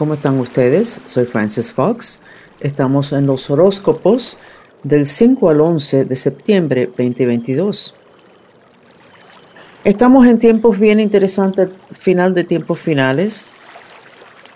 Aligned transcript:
¿Cómo 0.00 0.14
están 0.14 0.38
ustedes? 0.38 0.98
Soy 1.04 1.26
Francis 1.26 1.74
Fox. 1.74 2.20
Estamos 2.58 3.12
en 3.12 3.26
los 3.26 3.50
horóscopos 3.50 4.38
del 4.82 5.04
5 5.04 5.50
al 5.50 5.60
11 5.60 6.06
de 6.06 6.16
septiembre 6.16 6.86
2022. 6.86 7.94
Estamos 9.84 10.26
en 10.26 10.38
tiempos 10.38 10.78
bien 10.78 11.00
interesantes, 11.00 11.68
final 11.90 12.32
de 12.32 12.44
tiempos 12.44 12.80
finales. 12.80 13.52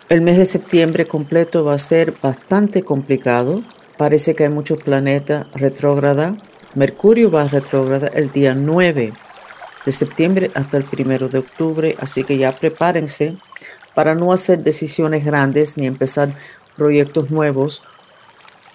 El 0.08 0.22
mes 0.22 0.38
de 0.38 0.46
septiembre 0.46 1.04
completo 1.04 1.62
va 1.62 1.74
a 1.74 1.78
ser 1.78 2.14
bastante 2.22 2.82
complicado. 2.82 3.60
Parece 3.98 4.34
que 4.34 4.44
hay 4.44 4.50
muchos 4.50 4.82
planetas 4.82 5.52
retrógrada. 5.52 6.36
Mercurio 6.74 7.30
va 7.30 7.42
a 7.42 7.48
retrógrada 7.48 8.08
el 8.14 8.32
día 8.32 8.54
9 8.54 9.12
de 9.84 9.92
septiembre 9.92 10.50
hasta 10.54 10.78
el 10.78 10.86
1 10.90 11.28
de 11.28 11.38
octubre, 11.38 11.96
así 12.00 12.24
que 12.24 12.38
ya 12.38 12.50
prepárense 12.52 13.36
para 13.94 14.14
no 14.14 14.32
hacer 14.32 14.60
decisiones 14.60 15.24
grandes 15.24 15.78
ni 15.78 15.86
empezar 15.86 16.30
proyectos 16.76 17.30
nuevos. 17.30 17.82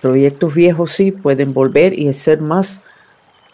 Proyectos 0.02 0.54
viejos 0.54 0.94
sí 0.94 1.12
pueden 1.12 1.54
volver 1.54 1.98
y 1.98 2.14
ser 2.14 2.42
más 2.42 2.82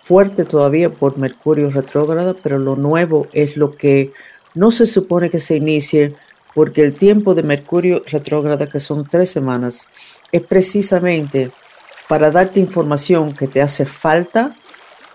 fuerte 0.04 0.46
todavía 0.46 0.90
por 0.90 1.18
Mercurio 1.18 1.72
retrógrado, 1.72 2.38
pero 2.44 2.60
lo 2.60 2.76
nuevo 2.76 3.28
es 3.34 3.58
lo 3.58 3.76
que 3.76 4.14
no 4.54 4.72
se 4.72 4.86
supone 4.86 5.30
que 5.30 5.40
se 5.40 5.56
inicie 5.56 6.14
porque 6.54 6.82
el 6.82 6.94
tiempo 6.94 7.36
de 7.36 7.44
Mercurio 7.44 8.02
retrógrado, 8.06 8.70
que 8.70 8.80
son 8.80 9.06
tres 9.06 9.30
semanas, 9.32 9.88
es 10.32 10.42
precisamente 10.42 11.52
para 12.08 12.32
darte 12.32 12.60
información 12.60 13.34
que 13.34 13.48
te 13.48 13.62
hace 13.62 13.86
falta 13.86 14.56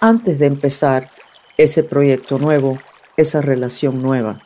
antes 0.00 0.38
de 0.38 0.46
empezar 0.46 1.08
ese 1.56 1.84
proyecto 1.84 2.38
nuevo, 2.38 2.78
esa 3.16 3.40
relación 3.40 4.02
nueva. 4.02 4.40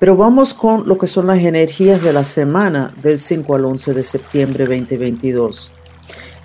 Pero 0.00 0.16
vamos 0.16 0.54
con 0.54 0.88
lo 0.88 0.96
que 0.96 1.06
son 1.06 1.26
las 1.26 1.40
energías 1.40 2.02
de 2.02 2.14
la 2.14 2.24
semana 2.24 2.90
del 3.02 3.18
5 3.18 3.54
al 3.54 3.66
11 3.66 3.92
de 3.92 4.02
septiembre 4.02 4.64
2022. 4.64 5.70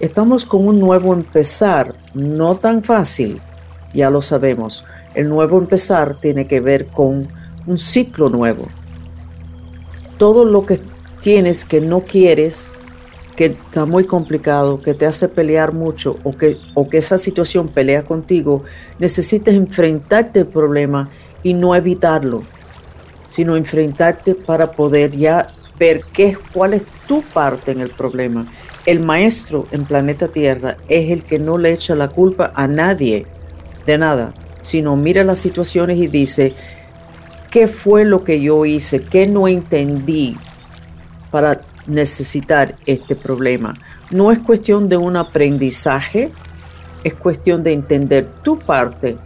Estamos 0.01 0.45
con 0.45 0.67
un 0.67 0.77
nuevo 0.77 1.13
empezar, 1.13 1.95
no 2.13 2.57
tan 2.57 2.83
fácil, 2.83 3.39
ya 3.93 4.09
lo 4.09 4.21
sabemos. 4.21 4.83
El 5.13 5.29
nuevo 5.29 5.57
empezar 5.57 6.19
tiene 6.19 6.47
que 6.47 6.59
ver 6.59 6.87
con 6.87 7.29
un 7.65 7.77
ciclo 7.77 8.27
nuevo. 8.27 8.67
Todo 10.17 10.43
lo 10.43 10.65
que 10.65 10.81
tienes 11.21 11.63
que 11.63 11.79
no 11.79 12.01
quieres, 12.01 12.73
que 13.37 13.45
está 13.45 13.85
muy 13.85 14.03
complicado, 14.03 14.81
que 14.81 14.93
te 14.93 15.05
hace 15.05 15.29
pelear 15.29 15.71
mucho 15.71 16.17
o 16.25 16.35
que, 16.35 16.57
o 16.73 16.89
que 16.89 16.97
esa 16.97 17.17
situación 17.17 17.69
pelea 17.69 18.03
contigo, 18.03 18.65
necesitas 18.99 19.55
enfrentarte 19.55 20.41
al 20.41 20.47
problema 20.47 21.09
y 21.41 21.53
no 21.53 21.73
evitarlo 21.73 22.43
sino 23.27 23.55
enfrentarte 23.55 24.35
para 24.35 24.71
poder 24.71 25.15
ya 25.15 25.47
ver 25.79 26.03
qué, 26.13 26.37
cuál 26.53 26.73
es 26.73 26.83
tu 27.07 27.21
parte 27.21 27.71
en 27.71 27.81
el 27.81 27.89
problema. 27.89 28.45
El 28.85 28.99
maestro 28.99 29.65
en 29.71 29.85
planeta 29.85 30.27
Tierra 30.27 30.77
es 30.87 31.11
el 31.11 31.23
que 31.23 31.39
no 31.39 31.57
le 31.57 31.73
echa 31.73 31.95
la 31.95 32.07
culpa 32.07 32.51
a 32.55 32.67
nadie 32.67 33.25
de 33.85 33.97
nada, 33.97 34.33
sino 34.61 34.95
mira 34.95 35.23
las 35.23 35.39
situaciones 35.39 35.97
y 35.97 36.07
dice, 36.07 36.53
¿qué 37.49 37.67
fue 37.67 38.05
lo 38.05 38.23
que 38.23 38.41
yo 38.41 38.65
hice? 38.65 39.03
¿Qué 39.03 39.27
no 39.27 39.47
entendí 39.47 40.37
para 41.31 41.61
necesitar 41.87 42.75
este 42.85 43.15
problema? 43.15 43.75
No 44.11 44.31
es 44.31 44.39
cuestión 44.39 44.87
de 44.87 44.97
un 44.97 45.17
aprendizaje, 45.17 46.31
es 47.03 47.13
cuestión 47.15 47.63
de 47.63 47.73
entender 47.73 48.27
tu 48.43 48.59
parte 48.59 49.17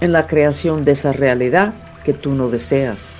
en 0.00 0.12
la 0.12 0.26
creación 0.26 0.84
de 0.84 0.92
esa 0.92 1.12
realidad 1.12 1.74
que 2.04 2.12
tú 2.12 2.34
no 2.34 2.48
deseas. 2.48 3.18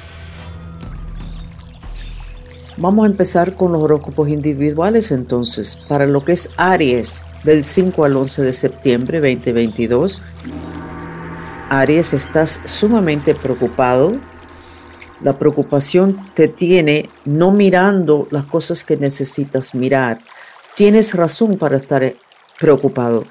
Vamos 2.76 3.04
a 3.04 3.10
empezar 3.10 3.54
con 3.54 3.72
los 3.72 3.82
horóscopos 3.82 4.30
individuales 4.30 5.12
entonces. 5.12 5.76
Para 5.88 6.06
lo 6.06 6.24
que 6.24 6.32
es 6.32 6.48
Aries 6.56 7.24
del 7.44 7.62
5 7.62 8.04
al 8.04 8.16
11 8.16 8.42
de 8.42 8.52
septiembre 8.54 9.20
2022. 9.20 10.22
Aries, 11.68 12.14
estás 12.14 12.60
sumamente 12.64 13.34
preocupado. 13.34 14.16
La 15.22 15.38
preocupación 15.38 16.18
te 16.32 16.48
tiene 16.48 17.10
no 17.26 17.52
mirando 17.52 18.26
las 18.30 18.46
cosas 18.46 18.82
que 18.82 18.96
necesitas 18.96 19.74
mirar. 19.74 20.18
Tienes 20.74 21.14
razón 21.14 21.58
para 21.58 21.76
estar 21.76 22.14
preocupado 22.58 23.24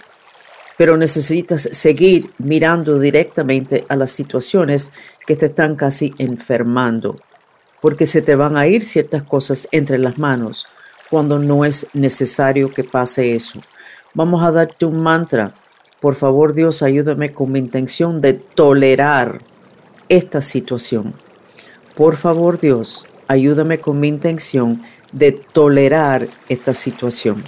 pero 0.80 0.96
necesitas 0.96 1.68
seguir 1.74 2.32
mirando 2.38 3.00
directamente 3.00 3.84
a 3.90 3.98
las 3.98 4.12
situaciones 4.12 4.94
que 5.28 5.36
te 5.36 5.48
están 5.48 5.76
casi 5.76 6.14
enfermando, 6.20 7.18
porque 7.82 8.06
se 8.06 8.22
te 8.22 8.34
van 8.34 8.56
a 8.56 8.66
ir 8.66 8.86
ciertas 8.86 9.24
cosas 9.24 9.68
entre 9.74 9.98
las 9.98 10.18
manos 10.18 10.68
cuando 11.10 11.38
no 11.38 11.66
es 11.66 11.88
necesario 11.92 12.74
que 12.74 12.86
pase 12.86 13.36
eso. 13.36 13.60
Vamos 14.14 14.42
a 14.42 14.54
darte 14.54 14.86
un 14.86 15.02
mantra. 15.04 15.54
Por 16.00 16.16
favor, 16.16 16.54
Dios, 16.54 16.82
ayúdame 16.82 17.34
con 17.34 17.52
mi 17.52 17.60
intención 17.60 18.22
de 18.22 18.36
tolerar 18.36 19.42
esta 20.08 20.40
situación. 20.40 21.14
Por 21.94 22.16
favor, 22.16 22.58
Dios, 22.58 23.06
ayúdame 23.28 23.82
con 23.82 24.00
mi 24.00 24.08
intención 24.08 24.82
de 25.12 25.34
tolerar 25.34 26.30
esta 26.48 26.74
situación 26.74 27.44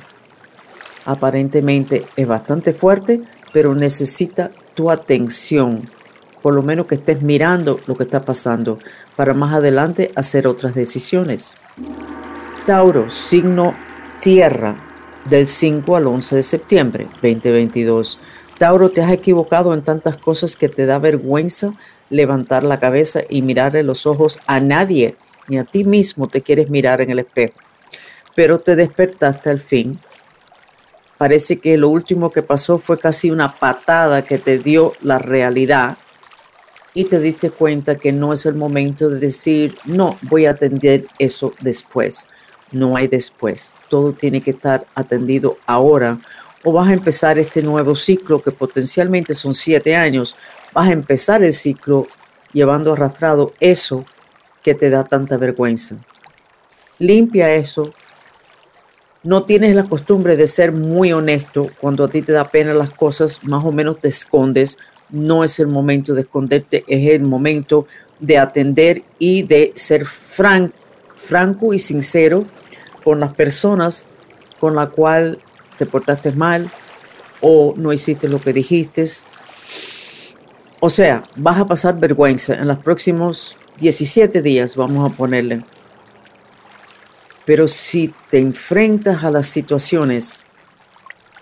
aparentemente 1.11 2.05
es 2.15 2.27
bastante 2.27 2.73
fuerte, 2.73 3.21
pero 3.51 3.75
necesita 3.75 4.51
tu 4.75 4.89
atención, 4.89 5.89
por 6.41 6.53
lo 6.53 6.63
menos 6.63 6.87
que 6.87 6.95
estés 6.95 7.21
mirando 7.21 7.79
lo 7.85 7.95
que 7.95 8.03
está 8.03 8.21
pasando, 8.21 8.79
para 9.15 9.33
más 9.33 9.53
adelante 9.53 10.11
hacer 10.15 10.47
otras 10.47 10.73
decisiones. 10.73 11.55
Tauro, 12.65 13.09
signo 13.09 13.75
tierra, 14.21 14.75
del 15.25 15.47
5 15.47 15.95
al 15.95 16.07
11 16.07 16.35
de 16.35 16.43
septiembre 16.43 17.07
2022. 17.21 18.19
Tauro, 18.57 18.89
te 18.89 19.01
has 19.01 19.11
equivocado 19.11 19.73
en 19.73 19.81
tantas 19.81 20.17
cosas 20.17 20.55
que 20.55 20.69
te 20.69 20.85
da 20.85 20.97
vergüenza 20.99 21.73
levantar 22.09 22.63
la 22.63 22.79
cabeza 22.79 23.21
y 23.29 23.41
mirarle 23.41 23.83
los 23.83 24.05
ojos 24.05 24.39
a 24.47 24.59
nadie, 24.59 25.15
ni 25.47 25.57
a 25.57 25.63
ti 25.63 25.83
mismo 25.83 26.27
te 26.27 26.41
quieres 26.41 26.69
mirar 26.69 27.01
en 27.01 27.09
el 27.09 27.19
espejo. 27.19 27.53
Pero 28.35 28.59
te 28.59 28.75
despertaste 28.75 29.49
al 29.49 29.59
fin 29.59 29.99
Parece 31.21 31.59
que 31.59 31.77
lo 31.77 31.89
último 31.89 32.31
que 32.31 32.41
pasó 32.41 32.79
fue 32.79 32.97
casi 32.97 33.29
una 33.29 33.53
patada 33.53 34.23
que 34.23 34.39
te 34.39 34.57
dio 34.57 34.93
la 35.03 35.19
realidad 35.19 35.99
y 36.95 37.03
te 37.03 37.19
diste 37.19 37.51
cuenta 37.51 37.97
que 37.97 38.11
no 38.11 38.33
es 38.33 38.47
el 38.47 38.55
momento 38.55 39.07
de 39.07 39.19
decir, 39.19 39.75
no, 39.85 40.17
voy 40.23 40.47
a 40.47 40.49
atender 40.49 41.05
eso 41.19 41.53
después. 41.61 42.25
No 42.71 42.97
hay 42.97 43.07
después. 43.07 43.75
Todo 43.87 44.13
tiene 44.13 44.41
que 44.41 44.49
estar 44.49 44.87
atendido 44.95 45.59
ahora 45.67 46.17
o 46.63 46.71
vas 46.71 46.89
a 46.89 46.93
empezar 46.93 47.37
este 47.37 47.61
nuevo 47.61 47.93
ciclo 47.93 48.39
que 48.39 48.49
potencialmente 48.49 49.35
son 49.35 49.53
siete 49.53 49.95
años. 49.95 50.35
Vas 50.73 50.89
a 50.89 50.93
empezar 50.93 51.43
el 51.43 51.53
ciclo 51.53 52.07
llevando 52.51 52.93
arrastrado 52.93 53.53
eso 53.59 54.07
que 54.63 54.73
te 54.73 54.89
da 54.89 55.03
tanta 55.03 55.37
vergüenza. 55.37 55.97
Limpia 56.97 57.53
eso, 57.53 57.93
no 59.23 59.43
tienes 59.43 59.75
la 59.75 59.83
costumbre 59.83 60.35
de 60.35 60.47
ser 60.47 60.71
muy 60.71 61.13
honesto, 61.13 61.67
cuando 61.79 62.05
a 62.05 62.09
ti 62.09 62.21
te 62.21 62.31
da 62.31 62.45
pena 62.45 62.73
las 62.73 62.91
cosas, 62.91 63.43
más 63.43 63.63
o 63.63 63.71
menos 63.71 63.99
te 63.99 64.07
escondes, 64.07 64.77
no 65.09 65.43
es 65.43 65.59
el 65.59 65.67
momento 65.67 66.13
de 66.13 66.21
esconderte, 66.21 66.83
es 66.87 67.09
el 67.11 67.21
momento 67.21 67.87
de 68.19 68.37
atender 68.37 69.03
y 69.19 69.43
de 69.43 69.73
ser 69.75 70.05
franco 70.05 71.73
y 71.73 71.79
sincero 71.79 72.45
con 73.03 73.19
las 73.19 73.33
personas 73.33 74.07
con 74.59 74.75
la 74.75 74.87
cual 74.87 75.37
te 75.77 75.85
portaste 75.85 76.31
mal 76.31 76.69
o 77.41 77.73
no 77.77 77.91
hiciste 77.91 78.29
lo 78.29 78.39
que 78.39 78.53
dijiste. 78.53 79.05
O 80.79 80.89
sea, 80.89 81.23
vas 81.37 81.59
a 81.59 81.65
pasar 81.65 81.99
vergüenza 81.99 82.55
en 82.55 82.67
los 82.67 82.77
próximos 82.77 83.57
17 83.79 84.41
días, 84.41 84.75
vamos 84.75 85.11
a 85.11 85.15
ponerle. 85.15 85.63
Pero 87.51 87.67
si 87.67 88.13
te 88.29 88.39
enfrentas 88.39 89.25
a 89.25 89.29
las 89.29 89.45
situaciones, 89.45 90.45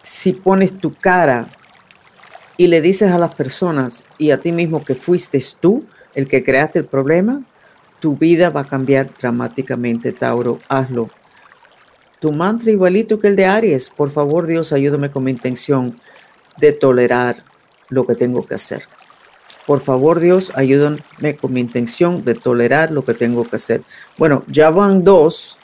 si 0.01 0.33
pones 0.33 0.75
tu 0.75 0.95
cara 0.95 1.47
y 2.57 2.65
le 2.65 2.81
dices 2.81 3.11
a 3.11 3.19
las 3.19 3.35
personas 3.35 4.03
y 4.17 4.31
a 4.31 4.39
ti 4.39 4.51
mismo 4.51 4.83
que 4.83 4.95
fuiste 4.95 5.39
tú 5.59 5.85
el 6.15 6.27
que 6.27 6.43
creaste 6.43 6.79
el 6.79 6.85
problema, 6.85 7.43
tu 7.99 8.17
vida 8.17 8.49
va 8.49 8.61
a 8.61 8.67
cambiar 8.67 9.11
dramáticamente, 9.21 10.11
Tauro. 10.11 10.59
Hazlo. 10.67 11.11
Tu 12.19 12.31
mantra 12.31 12.71
igualito 12.71 13.19
que 13.19 13.27
el 13.27 13.35
de 13.35 13.45
Aries. 13.45 13.91
Por 13.91 14.09
favor, 14.09 14.47
Dios, 14.47 14.73
ayúdame 14.73 15.11
con 15.11 15.23
mi 15.23 15.29
intención 15.29 15.99
de 16.57 16.71
tolerar 16.71 17.43
lo 17.89 18.07
que 18.07 18.15
tengo 18.15 18.47
que 18.47 18.55
hacer. 18.55 18.81
Por 19.67 19.79
favor, 19.79 20.19
Dios, 20.19 20.51
ayúdame 20.55 21.35
con 21.39 21.53
mi 21.53 21.59
intención 21.59 22.25
de 22.25 22.33
tolerar 22.33 22.89
lo 22.89 23.05
que 23.05 23.13
tengo 23.13 23.43
que 23.43 23.57
hacer. 23.57 23.83
Bueno, 24.17 24.43
ya 24.47 24.71
van 24.71 25.03
dos 25.03 25.58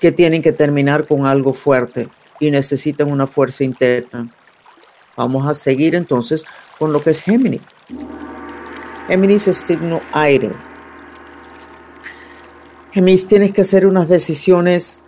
que 0.00 0.12
tienen 0.12 0.42
que 0.42 0.52
terminar 0.52 1.06
con 1.06 1.26
algo 1.26 1.52
fuerte 1.52 2.08
y 2.40 2.50
necesitan 2.50 3.10
una 3.10 3.26
fuerza 3.26 3.64
interna. 3.64 4.28
Vamos 5.16 5.48
a 5.48 5.54
seguir 5.54 5.94
entonces 5.94 6.44
con 6.78 6.92
lo 6.92 7.02
que 7.02 7.10
es 7.10 7.22
Géminis. 7.22 7.62
Géminis 9.08 9.48
es 9.48 9.56
signo 9.56 10.00
aire. 10.12 10.50
Gemis, 12.92 13.28
tienes 13.28 13.52
que 13.52 13.60
hacer 13.60 13.86
unas 13.86 14.08
decisiones 14.08 15.02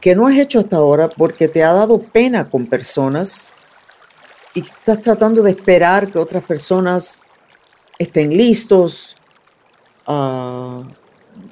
que 0.00 0.16
no 0.16 0.26
has 0.26 0.36
hecho 0.36 0.58
hasta 0.58 0.76
ahora 0.76 1.08
porque 1.08 1.46
te 1.46 1.62
ha 1.62 1.72
dado 1.72 2.02
pena 2.02 2.48
con 2.48 2.66
personas 2.66 3.52
y 4.54 4.60
estás 4.60 5.00
tratando 5.00 5.42
de 5.42 5.50
esperar 5.50 6.10
que 6.10 6.18
otras 6.18 6.42
personas 6.42 7.24
estén 7.98 8.36
listos, 8.36 9.16
uh, 10.08 10.82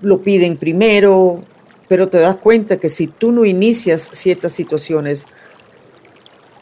lo 0.01 0.23
piden 0.23 0.57
primero, 0.57 1.45
pero 1.91 2.09
te 2.09 2.19
das 2.19 2.39
cuenta 2.39 2.77
que 2.77 2.89
si 2.89 3.09
tú 3.09 3.33
no 3.33 3.45
inicias 3.45 4.09
ciertas 4.13 4.53
situaciones, 4.53 5.27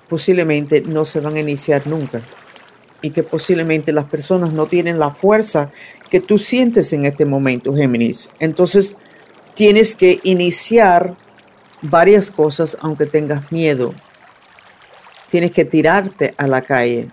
posiblemente 0.09 0.81
no 0.81 1.05
se 1.05 1.21
van 1.21 1.37
a 1.37 1.41
iniciar 1.41 1.87
nunca 1.87 2.23
y 3.03 3.11
que 3.11 3.23
posiblemente 3.23 3.93
las 3.93 4.07
personas 4.07 4.55
no 4.55 4.65
tienen 4.65 4.99
la 4.99 5.11
fuerza 5.11 5.71
que 6.11 6.21
tú 6.21 6.39
sientes 6.39 6.95
en 6.95 7.05
este 7.05 7.27
momento, 7.27 7.75
Géminis. 7.75 8.31
Entonces, 8.39 8.97
tienes 9.53 9.95
que 9.95 10.19
iniciar 10.23 11.15
varias 11.83 12.31
cosas 12.31 12.79
aunque 12.81 13.05
tengas 13.05 13.53
miedo. 13.53 13.95
Tienes 15.29 15.53
que 15.53 15.67
tirarte 15.67 16.33
a 16.39 16.47
la 16.47 16.63
calle, 16.63 17.11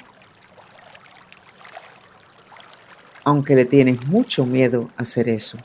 aunque 3.26 3.56
le 3.56 3.66
tienes 3.66 4.08
mucho 4.08 4.46
miedo 4.46 4.90
a 4.96 5.02
hacer 5.02 5.28
eso. 5.28 5.58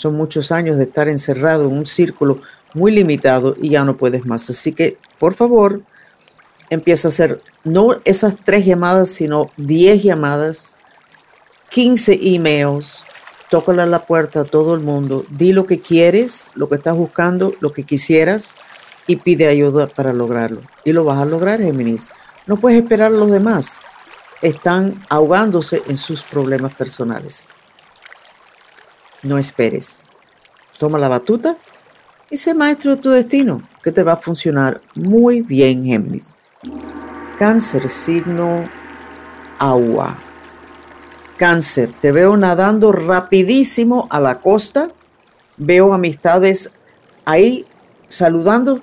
Son 0.00 0.14
muchos 0.14 0.50
años 0.50 0.78
de 0.78 0.84
estar 0.84 1.08
encerrado 1.10 1.66
en 1.66 1.76
un 1.76 1.84
círculo 1.84 2.40
muy 2.72 2.90
limitado 2.90 3.54
y 3.60 3.68
ya 3.68 3.84
no 3.84 3.98
puedes 3.98 4.24
más. 4.24 4.48
Así 4.48 4.72
que, 4.72 4.96
por 5.18 5.34
favor, 5.34 5.82
empieza 6.70 7.08
a 7.08 7.10
hacer 7.10 7.42
no 7.64 8.00
esas 8.06 8.34
tres 8.42 8.64
llamadas, 8.64 9.10
sino 9.10 9.50
diez 9.58 10.02
llamadas, 10.02 10.74
15 11.68 12.18
emails, 12.22 13.04
tócale 13.50 13.86
la 13.86 14.06
puerta 14.06 14.40
a 14.40 14.44
todo 14.44 14.72
el 14.74 14.80
mundo, 14.80 15.26
di 15.28 15.52
lo 15.52 15.66
que 15.66 15.80
quieres, 15.80 16.50
lo 16.54 16.70
que 16.70 16.76
estás 16.76 16.96
buscando, 16.96 17.52
lo 17.60 17.74
que 17.74 17.84
quisieras 17.84 18.56
y 19.06 19.16
pide 19.16 19.48
ayuda 19.48 19.86
para 19.86 20.14
lograrlo. 20.14 20.62
Y 20.82 20.94
lo 20.94 21.04
vas 21.04 21.18
a 21.18 21.26
lograr, 21.26 21.60
Géminis. 21.60 22.10
No 22.46 22.56
puedes 22.56 22.80
esperar 22.80 23.08
a 23.08 23.16
los 23.16 23.30
demás. 23.30 23.80
Están 24.40 24.94
ahogándose 25.10 25.82
en 25.88 25.98
sus 25.98 26.22
problemas 26.22 26.74
personales. 26.74 27.50
No 29.22 29.38
esperes. 29.38 30.02
Toma 30.78 30.98
la 30.98 31.08
batuta 31.08 31.56
y 32.30 32.36
sé 32.36 32.54
maestro 32.54 32.96
de 32.96 33.02
tu 33.02 33.10
destino, 33.10 33.62
que 33.82 33.92
te 33.92 34.02
va 34.02 34.12
a 34.12 34.16
funcionar 34.16 34.80
muy 34.94 35.42
bien, 35.42 35.84
Géminis. 35.84 36.36
Cáncer, 37.38 37.88
signo 37.88 38.68
agua. 39.58 40.16
Cáncer, 41.36 41.90
te 42.00 42.12
veo 42.12 42.36
nadando 42.36 42.92
rapidísimo 42.92 44.06
a 44.10 44.20
la 44.20 44.40
costa. 44.40 44.88
Veo 45.56 45.92
amistades 45.92 46.72
ahí 47.24 47.66
saludando, 48.08 48.80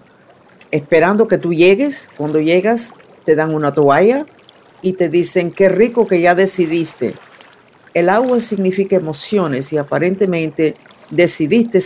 esperando 0.71 1.27
que 1.27 1.37
tú 1.37 1.53
llegues. 1.53 2.09
Cuando 2.17 2.39
llegas, 2.39 2.93
te 3.25 3.35
dan 3.35 3.53
una 3.53 3.73
toalla 3.73 4.25
y 4.81 4.93
te 4.93 5.09
dicen, 5.09 5.51
qué 5.51 5.69
rico 5.69 6.07
que 6.07 6.21
ya 6.21 6.35
decidiste. 6.35 7.15
El 7.97 8.09
agua 8.09 8.39
significa 8.41 8.95
emociones 8.95 9.73
y 9.73 9.77
aparentemente 9.79 10.75
decidiste 11.09 11.79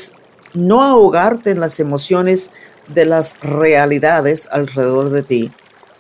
no 0.54 0.82
ahogarte 0.82 1.52
en 1.52 1.62
las 1.62 1.80
emociones 1.80 2.52
de 2.90 3.06
las 3.06 3.40
realidades 3.40 4.50
alrededor 4.52 5.10
de 5.10 5.24
ti, 5.24 5.52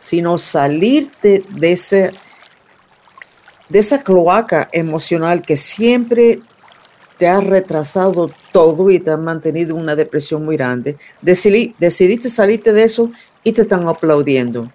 sino 0.01 0.37
salirte 0.37 1.45
de, 1.47 1.71
ese, 1.71 2.11
de 3.69 3.79
esa 3.79 4.03
cloaca 4.03 4.67
emocional 4.73 5.43
que 5.43 5.55
siempre 5.55 6.41
te 7.17 7.29
ha 7.29 7.39
retrasado 7.39 8.29
todo 8.51 8.91
y 8.91 8.99
te 8.99 9.11
ha 9.11 9.17
mantenido 9.17 9.77
una 9.77 9.95
depresión 9.95 10.43
muy 10.43 10.57
grande. 10.57 10.97
decidiste 11.21 12.27
salirte 12.27 12.73
de 12.73 12.83
eso 12.83 13.13
y 13.45 13.53
te 13.53 13.61
están 13.61 13.87
aplaudiendo. 13.87 14.69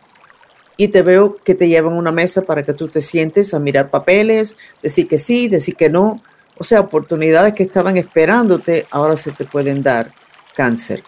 Y 0.77 0.89
te 0.89 1.03
veo 1.03 1.37
que 1.37 1.55
te 1.55 1.69
llevan 1.69 1.95
una 1.95 2.13
mesa 2.13 2.43
para 2.43 2.63
que 2.63 2.75
tú 2.75 2.89
te 2.89 3.01
sientes 3.01 3.55
a 3.55 3.59
mirar 3.59 3.91
papeles, 3.91 4.57
decir 4.83 5.09
que 5.09 5.19
sí, 5.19 5.49
decir 5.49 5.75
que 5.75 5.89
no. 5.89 6.21
O 6.59 6.65
sea, 6.65 6.81
oportunidades 6.81 7.55
que 7.55 7.63
estaban 7.63 7.97
esperándote 7.97 8.87
ahora 8.91 9.17
se 9.17 9.33
te 9.33 9.45
pueden 9.45 9.83
dar 9.83 10.13
cáncer, 10.55 11.03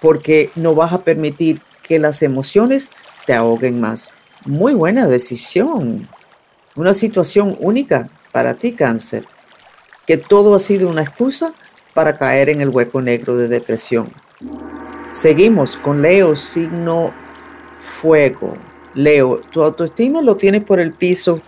porque 0.00 0.50
no 0.54 0.74
vas 0.74 0.92
a 0.92 1.02
permitir 1.02 1.60
que 1.82 1.98
las 1.98 2.22
emociones 2.22 2.92
te 3.26 3.34
ahoguen 3.34 3.80
más. 3.80 4.10
Muy 4.44 4.74
buena 4.74 5.06
decisión. 5.06 6.08
Una 6.74 6.92
situación 6.92 7.56
única 7.60 8.08
para 8.32 8.54
ti, 8.54 8.72
cáncer. 8.72 9.24
Que 10.06 10.16
todo 10.16 10.54
ha 10.54 10.58
sido 10.58 10.88
una 10.88 11.02
excusa 11.02 11.52
para 11.94 12.16
caer 12.16 12.48
en 12.48 12.60
el 12.60 12.70
hueco 12.70 13.00
negro 13.00 13.36
de 13.36 13.48
depresión. 13.48 14.10
Seguimos 15.10 15.76
con 15.76 16.00
Leo, 16.00 16.34
signo 16.34 17.12
fuego. 17.78 18.54
Leo, 18.94 19.40
tu 19.50 19.62
autoestima 19.62 20.22
lo 20.22 20.36
tienes 20.36 20.64
por 20.64 20.80
el 20.80 20.92
piso. 20.92 21.40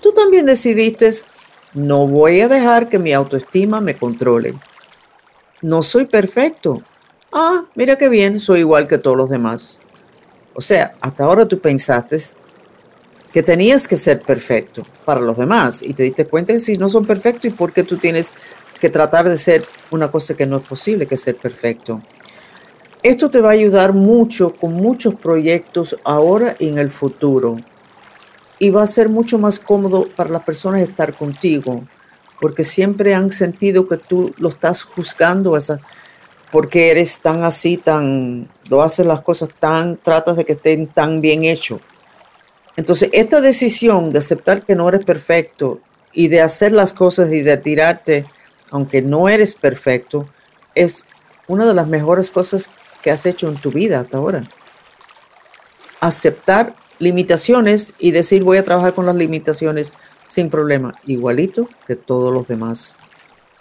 Tú 0.00 0.12
también 0.12 0.46
decidiste, 0.46 1.10
no 1.74 2.06
voy 2.06 2.40
a 2.40 2.48
dejar 2.48 2.88
que 2.88 2.98
mi 2.98 3.12
autoestima 3.12 3.80
me 3.80 3.96
controle. 3.96 4.54
No 5.62 5.82
soy 5.82 6.06
perfecto. 6.06 6.82
Ah, 7.32 7.64
mira 7.74 7.96
qué 7.96 8.08
bien, 8.08 8.38
soy 8.38 8.60
igual 8.60 8.86
que 8.86 8.98
todos 8.98 9.16
los 9.16 9.28
demás. 9.28 9.80
O 10.54 10.60
sea, 10.60 10.94
hasta 11.00 11.24
ahora 11.24 11.46
tú 11.46 11.58
pensaste 11.58 12.16
que 13.32 13.42
tenías 13.42 13.86
que 13.86 13.98
ser 13.98 14.22
perfecto 14.22 14.86
para 15.04 15.20
los 15.20 15.36
demás 15.36 15.82
y 15.82 15.92
te 15.92 16.02
diste 16.02 16.26
cuenta 16.26 16.54
que 16.54 16.60
si 16.60 16.76
no 16.76 16.88
son 16.88 17.04
perfectos 17.04 17.44
y 17.44 17.50
por 17.50 17.72
qué 17.72 17.82
tú 17.82 17.98
tienes 17.98 18.34
que 18.80 18.88
tratar 18.88 19.28
de 19.28 19.36
ser 19.36 19.64
una 19.90 20.10
cosa 20.10 20.34
que 20.34 20.46
no 20.46 20.56
es 20.56 20.64
posible, 20.64 21.06
que 21.06 21.18
ser 21.18 21.36
perfecto. 21.36 22.00
Esto 23.06 23.30
te 23.30 23.40
va 23.40 23.50
a 23.50 23.52
ayudar 23.52 23.92
mucho 23.92 24.52
con 24.52 24.72
muchos 24.72 25.14
proyectos 25.14 25.96
ahora 26.02 26.56
y 26.58 26.66
en 26.66 26.78
el 26.78 26.88
futuro. 26.88 27.56
Y 28.58 28.70
va 28.70 28.82
a 28.82 28.86
ser 28.88 29.08
mucho 29.08 29.38
más 29.38 29.60
cómodo 29.60 30.08
para 30.16 30.28
las 30.28 30.42
personas 30.42 30.80
estar 30.80 31.14
contigo, 31.14 31.84
porque 32.40 32.64
siempre 32.64 33.14
han 33.14 33.30
sentido 33.30 33.86
que 33.86 33.96
tú 33.96 34.34
lo 34.38 34.48
estás 34.48 34.82
juzgando 34.82 35.56
esa, 35.56 35.78
porque 36.50 36.90
eres 36.90 37.20
tan 37.20 37.44
así, 37.44 37.76
tan, 37.76 38.48
lo 38.70 38.82
haces 38.82 39.06
las 39.06 39.20
cosas 39.20 39.50
tan, 39.56 39.98
tratas 39.98 40.36
de 40.36 40.44
que 40.44 40.54
estén 40.54 40.88
tan 40.88 41.20
bien 41.20 41.44
hechos. 41.44 41.80
Entonces, 42.76 43.08
esta 43.12 43.40
decisión 43.40 44.10
de 44.10 44.18
aceptar 44.18 44.64
que 44.64 44.74
no 44.74 44.88
eres 44.88 45.04
perfecto 45.04 45.78
y 46.12 46.26
de 46.26 46.40
hacer 46.40 46.72
las 46.72 46.92
cosas 46.92 47.32
y 47.32 47.42
de 47.42 47.56
tirarte, 47.56 48.24
aunque 48.72 49.00
no 49.00 49.28
eres 49.28 49.54
perfecto, 49.54 50.28
es 50.74 51.04
una 51.46 51.66
de 51.66 51.74
las 51.74 51.86
mejores 51.86 52.32
cosas 52.32 52.68
que 53.06 53.12
has 53.12 53.24
hecho 53.24 53.46
en 53.46 53.54
tu 53.54 53.70
vida 53.70 54.00
hasta 54.00 54.16
ahora. 54.16 54.42
Aceptar 56.00 56.74
limitaciones 56.98 57.94
y 58.00 58.10
decir 58.10 58.42
voy 58.42 58.56
a 58.56 58.64
trabajar 58.64 58.94
con 58.94 59.06
las 59.06 59.14
limitaciones 59.14 59.94
sin 60.26 60.50
problema, 60.50 60.92
igualito 61.06 61.68
que 61.86 61.94
todos 61.94 62.34
los 62.34 62.48
demás. 62.48 62.96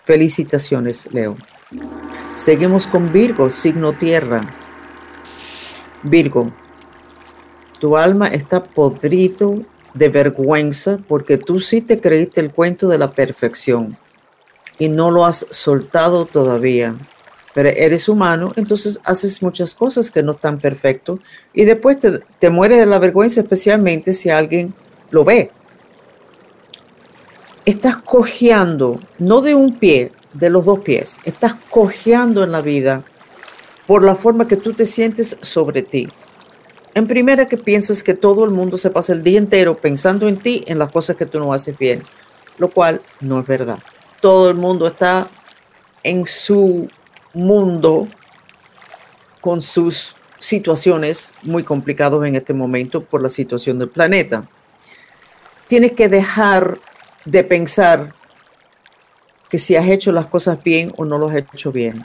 Felicitaciones, 0.04 1.14
Leo. 1.14 1.38
Seguimos 2.34 2.88
con 2.88 3.14
Virgo, 3.14 3.52
signo 3.52 3.94
tierra. 3.94 4.42
Virgo, 6.02 6.52
tu 7.80 7.98
alma 7.98 8.30
está 8.30 8.64
podrido 8.64 9.60
de 9.94 10.10
vergüenza 10.10 10.98
porque 11.08 11.38
tú 11.38 11.60
sí 11.60 11.82
te 11.82 12.02
creíste 12.02 12.42
el 12.42 12.52
cuento 12.52 12.88
de 12.88 12.98
la 12.98 13.12
perfección 13.12 13.96
y 14.80 14.90
no 14.90 15.12
lo 15.12 15.24
has 15.24 15.46
soltado 15.52 16.25
todavía. 16.25 16.96
Pero 17.55 17.69
eres 17.69 18.09
humano, 18.09 18.51
entonces 18.57 19.00
haces 19.05 19.41
muchas 19.41 19.74
cosas 19.74 20.12
que 20.12 20.21
no 20.21 20.33
están 20.33 20.59
perfecto 20.59 21.19
y 21.53 21.63
después 21.63 21.97
te, 22.00 22.19
te 22.38 22.50
mueres 22.50 22.79
de 22.79 22.85
la 22.85 23.00
vergüenza, 23.00 23.41
especialmente 23.41 24.12
si 24.12 24.29
alguien 24.29 24.74
lo 25.09 25.24
ve. 25.24 25.50
Estás 27.63 27.95
cojeando, 27.95 29.00
no 29.17 29.41
de 29.41 29.55
un 29.55 29.79
pie, 29.79 30.12
de 30.33 30.50
los 30.50 30.65
dos 30.65 30.79
pies. 30.79 31.21
Estás 31.24 31.55
cojeando 31.69 32.43
en 32.43 32.51
la 32.51 32.62
vida 32.62 33.03
por 33.88 34.03
la 34.03 34.15
forma 34.15 34.47
que 34.47 34.57
tú 34.57 34.74
te 34.74 34.85
sientes 34.85 35.38
sobre 35.41 35.81
ti. 35.81 36.09
En 36.93 37.07
primera 37.07 37.45
que 37.45 37.57
piensas 37.57 38.03
que 38.03 38.13
todo 38.13 38.45
el 38.45 38.51
mundo 38.51 38.77
se 38.77 38.89
pasa 38.89 39.13
el 39.13 39.24
día 39.24 39.38
entero 39.38 39.77
pensando 39.77 40.27
en 40.27 40.38
ti, 40.38 40.63
en 40.67 40.77
las 40.77 40.91
cosas 40.91 41.15
que 41.15 41.25
tú 41.25 41.39
no 41.39 41.53
haces 41.53 41.77
bien, 41.77 42.03
lo 42.57 42.69
cual 42.69 43.01
no 43.21 43.39
es 43.39 43.47
verdad. 43.47 43.79
Todo 44.21 44.50
el 44.50 44.55
mundo 44.55 44.88
está 44.88 45.27
en 46.03 46.25
su 46.25 46.88
mundo 47.36 48.08
con 49.42 49.62
sus 49.62 50.15
situaciones 50.39 51.34
muy 51.44 51.63
complicadas 51.63 52.24
en 52.25 52.36
este 52.36 52.54
momento 52.54 53.04
por 53.04 53.22
la 53.22 53.30
situación 53.30 53.77
del 53.77 53.89
planeta. 53.89 54.44
Tienes 55.68 55.92
que 55.92 56.10
dejar 56.10 56.80
de 57.25 57.44
pensar 57.44 58.10
que 59.50 59.60
si 59.60 59.75
has 59.75 59.88
hecho 59.88 60.12
las 60.12 60.27
cosas 60.27 60.63
bien 60.63 60.92
o 60.98 61.06
no 61.06 61.18
lo 61.18 61.30
has 61.30 61.36
hecho 61.36 61.72
bien. 61.72 62.04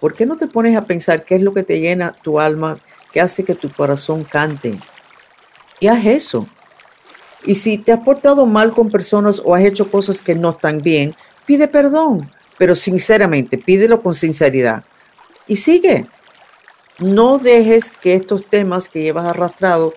¿Por 0.00 0.14
qué 0.14 0.26
no 0.26 0.36
te 0.36 0.46
pones 0.46 0.76
a 0.76 0.84
pensar 0.84 1.24
qué 1.24 1.36
es 1.36 1.42
lo 1.42 1.54
que 1.54 1.62
te 1.62 1.80
llena 1.80 2.12
tu 2.12 2.38
alma, 2.38 2.78
qué 3.12 3.20
hace 3.20 3.44
que 3.44 3.54
tu 3.54 3.70
corazón 3.70 4.24
cante? 4.24 4.78
Y 5.80 5.88
haz 5.88 6.04
eso. 6.06 6.46
Y 7.44 7.54
si 7.54 7.78
te 7.78 7.92
has 7.92 8.00
portado 8.00 8.46
mal 8.46 8.72
con 8.72 8.90
personas 8.90 9.40
o 9.44 9.54
has 9.54 9.64
hecho 9.64 9.90
cosas 9.90 10.20
que 10.20 10.34
no 10.34 10.50
están 10.50 10.82
bien, 10.82 11.14
pide 11.46 11.68
perdón. 11.68 12.30
Pero 12.58 12.74
sinceramente, 12.74 13.58
pídelo 13.58 14.00
con 14.00 14.14
sinceridad 14.14 14.84
y 15.46 15.56
sigue. 15.56 16.06
No 16.98 17.38
dejes 17.38 17.92
que 17.92 18.14
estos 18.14 18.46
temas 18.46 18.88
que 18.88 19.02
llevas 19.02 19.26
arrastrado 19.26 19.92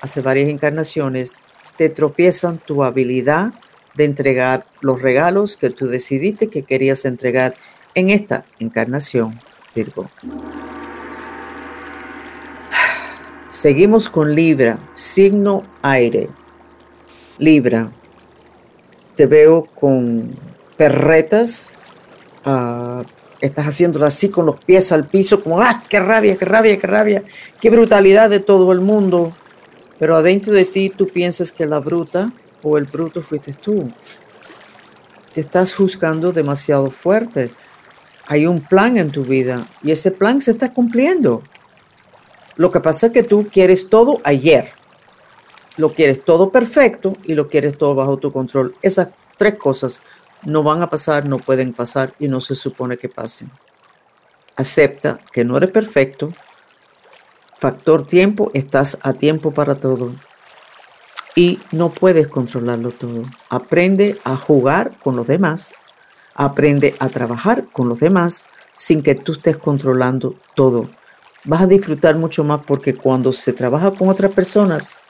hace 0.00 0.20
varias 0.20 0.48
encarnaciones 0.48 1.40
te 1.76 1.88
tropiezan 1.88 2.58
tu 2.58 2.82
habilidad 2.82 3.52
de 3.94 4.04
entregar 4.04 4.66
los 4.80 5.02
regalos 5.02 5.56
que 5.56 5.70
tú 5.70 5.86
decidiste 5.86 6.48
que 6.48 6.62
querías 6.62 7.04
entregar 7.04 7.54
en 7.94 8.10
esta 8.10 8.44
encarnación, 8.58 9.38
Virgo. 9.74 10.08
Seguimos 13.50 14.08
con 14.08 14.34
Libra, 14.34 14.78
signo 14.94 15.64
aire. 15.82 16.28
Libra, 17.38 17.90
te 19.16 19.26
veo 19.26 19.64
con 19.64 20.32
perretas, 20.76 21.74
uh, 22.48 23.04
estás 23.40 23.66
haciéndolo 23.66 24.06
así 24.06 24.28
con 24.28 24.46
los 24.46 24.56
pies 24.64 24.92
al 24.92 25.06
piso, 25.06 25.42
como, 25.42 25.60
ah, 25.60 25.82
qué 25.88 26.00
rabia, 26.00 26.36
qué 26.36 26.44
rabia, 26.44 26.78
qué 26.78 26.86
rabia, 26.86 27.22
qué 27.60 27.70
brutalidad 27.70 28.30
de 28.30 28.40
todo 28.40 28.72
el 28.72 28.80
mundo. 28.80 29.32
Pero 29.98 30.16
adentro 30.16 30.52
de 30.52 30.64
ti 30.64 30.90
tú 30.90 31.08
piensas 31.08 31.52
que 31.52 31.66
la 31.66 31.80
bruta 31.80 32.32
o 32.62 32.78
el 32.78 32.84
bruto 32.84 33.22
fuiste 33.22 33.52
tú. 33.52 33.90
Te 35.32 35.40
estás 35.40 35.74
juzgando 35.74 36.32
demasiado 36.32 36.90
fuerte. 36.90 37.50
Hay 38.26 38.46
un 38.46 38.60
plan 38.60 38.96
en 38.96 39.10
tu 39.10 39.24
vida 39.24 39.66
y 39.82 39.90
ese 39.90 40.10
plan 40.10 40.40
se 40.40 40.52
está 40.52 40.72
cumpliendo. 40.72 41.42
Lo 42.56 42.70
que 42.70 42.80
pasa 42.80 43.06
es 43.06 43.12
que 43.12 43.22
tú 43.22 43.46
quieres 43.50 43.88
todo 43.88 44.20
ayer. 44.24 44.70
Lo 45.76 45.94
quieres 45.94 46.24
todo 46.24 46.50
perfecto 46.50 47.16
y 47.24 47.34
lo 47.34 47.48
quieres 47.48 47.78
todo 47.78 47.94
bajo 47.94 48.18
tu 48.18 48.32
control. 48.32 48.74
Esas 48.82 49.08
tres 49.36 49.54
cosas 49.54 50.02
no 50.44 50.62
van 50.62 50.82
a 50.82 50.88
pasar, 50.88 51.26
no 51.26 51.38
pueden 51.38 51.72
pasar 51.72 52.14
y 52.18 52.28
no 52.28 52.40
se 52.40 52.54
supone 52.54 52.96
que 52.96 53.08
pasen. 53.08 53.50
Acepta 54.56 55.18
que 55.32 55.44
no 55.44 55.56
eres 55.56 55.70
perfecto. 55.70 56.32
Factor 57.58 58.06
tiempo, 58.06 58.50
estás 58.54 58.98
a 59.02 59.12
tiempo 59.12 59.52
para 59.52 59.76
todo. 59.76 60.12
Y 61.34 61.60
no 61.70 61.90
puedes 61.90 62.28
controlarlo 62.28 62.90
todo. 62.90 63.22
Aprende 63.48 64.18
a 64.24 64.36
jugar 64.36 64.98
con 64.98 65.16
los 65.16 65.26
demás. 65.26 65.76
Aprende 66.34 66.94
a 66.98 67.08
trabajar 67.08 67.66
con 67.72 67.88
los 67.88 68.00
demás 68.00 68.46
sin 68.76 69.02
que 69.02 69.14
tú 69.14 69.32
estés 69.32 69.56
controlando 69.56 70.36
todo 70.54 70.88
vas 71.44 71.62
a 71.62 71.66
disfrutar 71.66 72.16
mucho 72.16 72.44
más 72.44 72.60
porque 72.66 72.94
cuando 72.94 73.32
se 73.32 73.52
trabaja 73.52 73.90
con 73.92 74.08
otras 74.08 74.32
personas, 74.32 75.00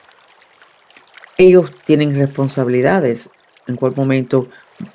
ellos 1.37 1.71
tienen 1.83 2.15
responsabilidades. 2.17 3.29
En 3.67 3.75
cual 3.75 3.93
momento, 3.95 4.47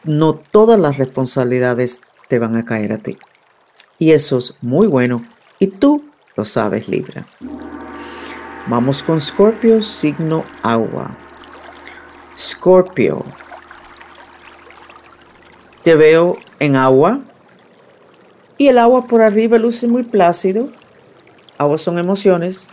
no 0.04 0.34
todas 0.34 0.78
las 0.78 0.98
responsabilidades 0.98 2.00
te 2.28 2.38
van 2.38 2.56
a 2.56 2.64
caer 2.64 2.92
a 2.92 2.98
ti. 2.98 3.18
Y 3.98 4.12
eso 4.12 4.38
es 4.38 4.54
muy 4.60 4.86
bueno. 4.86 5.24
Y 5.58 5.68
tú 5.68 6.04
lo 6.36 6.44
sabes, 6.44 6.88
Libra. 6.88 7.24
Vamos 8.66 9.02
con 9.02 9.20
Scorpio, 9.20 9.82
signo 9.82 10.44
agua. 10.62 11.16
Scorpio. 12.36 13.24
Te 15.82 15.94
veo 15.94 16.36
en 16.58 16.76
agua. 16.76 17.20
Y 18.56 18.68
el 18.68 18.78
agua 18.78 19.06
por 19.06 19.20
arriba 19.20 19.58
luce 19.58 19.86
muy 19.86 20.04
plácido 20.04 20.66
Agua 21.56 21.78
son 21.78 21.98
emociones. 21.98 22.68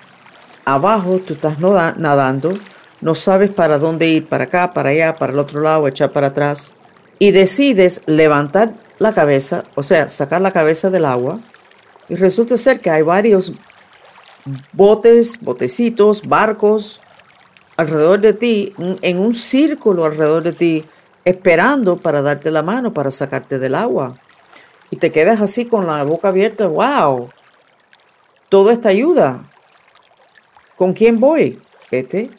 Abajo 0.66 1.20
tú 1.26 1.34
estás 1.34 1.60
nadando, 1.60 2.54
no 3.00 3.16
sabes 3.16 3.52
para 3.52 3.78
dónde 3.78 4.08
ir, 4.08 4.28
para 4.28 4.46
acá, 4.46 4.74
para 4.74 4.90
allá, 4.90 5.16
para 5.16 5.34
el 5.34 5.40
otro 5.40 5.62
lado, 5.62 5.88
echar 5.88 6.12
para 6.12 6.28
atrás. 6.28 6.76
Y 7.22 7.30
decides 7.30 8.02
levantar 8.08 8.74
la 8.98 9.14
cabeza, 9.14 9.64
o 9.76 9.84
sea, 9.84 10.10
sacar 10.10 10.42
la 10.42 10.50
cabeza 10.50 10.90
del 10.90 11.06
agua. 11.06 11.40
Y 12.10 12.16
resulta 12.16 12.58
ser 12.58 12.80
que 12.80 12.90
hay 12.90 13.04
varios 13.04 13.54
botes, 14.74 15.40
botecitos, 15.40 16.24
barcos 16.28 17.00
alrededor 17.78 18.22
de 18.22 18.34
ti, 18.34 18.74
en 18.80 19.20
un 19.20 19.36
círculo 19.36 20.06
alrededor 20.06 20.42
de 20.42 20.54
ti, 20.54 20.86
esperando 21.24 21.98
para 21.98 22.24
darte 22.24 22.50
la 22.50 22.64
mano, 22.64 22.92
para 22.92 23.12
sacarte 23.12 23.60
del 23.60 23.76
agua. 23.76 24.18
Y 24.90 24.96
te 24.96 25.12
quedas 25.12 25.42
así 25.42 25.68
con 25.68 25.86
la 25.86 26.02
boca 26.04 26.30
abierta, 26.30 26.66
wow, 26.66 27.30
toda 28.50 28.74
esta 28.74 28.90
ayuda. 28.90 29.44
¿Con 30.76 30.94
quién 30.94 31.20
voy? 31.20 31.62
Vete 31.92 32.32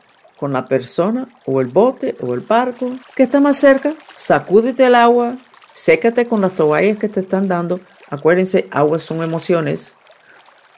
con 0.43 0.53
la 0.53 0.67
persona 0.67 1.29
o 1.47 1.61
el 1.61 1.69
bote 1.69 2.17
o 2.21 2.35
el 2.35 2.41
barco 2.41 2.91
que 3.15 3.23
está 3.23 3.39
más 3.39 3.57
cerca. 3.57 3.95
Sacúdete 4.17 4.87
el 4.87 4.97
agua, 4.97 5.37
sécate 5.73 6.27
con 6.27 6.41
las 6.41 6.57
toallas 6.57 6.99
que 6.99 7.09
te 7.09 7.21
están 7.21 7.47
dando. 7.47 7.79
Acuérdense, 8.11 8.67
agua 8.73 8.99
son 8.99 9.23
emociones. 9.23 9.97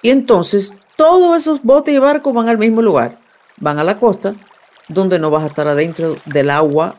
Y 0.02 0.10
entonces 0.10 0.74
todos 0.96 1.34
esos 1.34 1.62
botes 1.62 1.94
y 1.94 1.98
barcos 1.98 2.34
van 2.34 2.50
al 2.50 2.58
mismo 2.58 2.82
lugar. 2.82 3.16
Van 3.56 3.78
a 3.78 3.84
la 3.84 3.98
costa, 3.98 4.34
donde 4.88 5.18
no 5.18 5.30
vas 5.30 5.44
a 5.44 5.46
estar 5.46 5.66
adentro 5.66 6.14
del 6.26 6.50
agua 6.50 6.96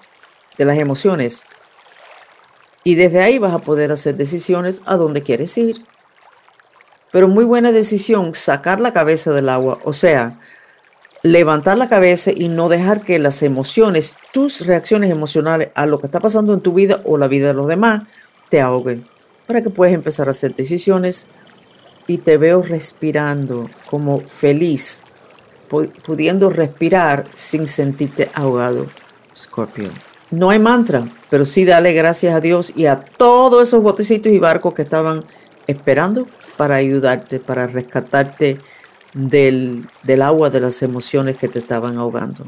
de 0.57 0.65
las 0.65 0.79
emociones. 0.79 1.45
Y 2.84 2.95
desde 2.95 3.22
ahí 3.22 3.38
vas 3.38 3.53
a 3.53 3.60
poder 3.60 3.91
hacer 3.91 4.15
decisiones 4.15 4.81
a 4.88 4.95
dónde 4.95 5.22
quieres 5.22 5.55
ir. 5.60 5.86
Pero 7.12 7.27
muy 7.27 7.45
buena 7.45 7.72
decisión 7.72 8.34
sacar 8.34 8.79
la 8.79 8.91
cabeza 8.91 9.34
del 9.34 9.50
agua, 9.50 9.77
o 9.84 9.93
sea, 9.93 10.39
levantar 11.25 11.75
la 11.79 11.89
cabeza 11.89 12.29
y 12.32 12.50
no 12.50 12.70
dejar 12.70 13.01
que 13.01 13.17
las 13.17 13.41
emociones, 13.41 14.15
tus 14.32 14.63
reacciones 14.63 15.10
emocionales 15.10 15.70
a 15.74 15.88
lo 15.88 16.00
que 16.00 16.05
está 16.05 16.20
pasando 16.20 16.53
en 16.53 16.62
tu 16.62 16.72
vida 16.72 17.01
o 17.03 17.17
la 17.17 17.27
vida 17.27 17.48
de 17.48 17.55
los 17.55 17.67
demás, 17.67 18.03
te 18.50 18.62
ahoguen. 18.62 19.08
Para 19.48 19.63
que 19.63 19.72
puedas 19.72 19.96
empezar 19.96 20.27
a 20.27 20.32
hacer 20.32 20.53
decisiones 20.53 21.27
y 22.05 22.20
te 22.20 22.38
veo 22.38 22.62
respirando 22.62 23.67
como 23.89 24.22
feliz, 24.22 25.01
pudiendo 26.05 26.51
respirar 26.51 27.25
sin 27.34 27.67
sentirte 27.67 28.29
ahogado, 28.36 28.86
Scorpio. 29.36 29.89
No 30.29 30.51
hay 30.51 30.60
mantra, 30.60 31.08
pero 31.32 31.44
sí 31.44 31.65
dale 31.65 31.94
gracias 31.94 32.36
a 32.36 32.39
Dios 32.39 32.72
y 32.75 32.86
a 32.86 33.00
todos 33.00 33.67
esos 33.67 33.82
botecitos 33.82 34.32
y 34.32 34.38
barcos 34.38 34.75
que 34.75 34.84
estaban 34.84 35.25
esperando 35.65 36.27
para 36.55 36.75
ayudarte, 36.75 37.39
para 37.39 37.65
rescatarte 37.65 38.60
del, 39.15 39.88
agua 40.22 40.50
de 40.50 40.60
las 40.60 40.84
emociones 40.84 41.38
que 41.38 41.48
te 41.48 41.60
estaban 41.60 41.98
ahogando. 41.98 42.45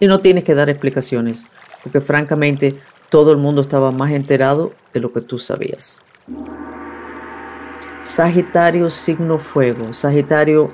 Y 0.00 0.06
no 0.06 0.20
tienes 0.20 0.44
que 0.44 0.54
dar 0.54 0.70
explicaciones, 0.70 1.46
porque 1.82 2.00
francamente 2.00 2.80
todo 3.10 3.32
el 3.32 3.38
mundo 3.38 3.62
estaba 3.62 3.90
más 3.90 4.12
enterado 4.12 4.72
de 4.94 5.00
lo 5.00 5.12
que 5.12 5.20
tú 5.20 5.38
sabías. 5.38 6.02
Sagitario, 8.04 8.88
signo 8.88 9.38
fuego. 9.38 9.92
Sagitario, 9.92 10.70